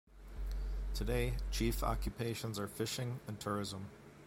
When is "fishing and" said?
2.67-3.39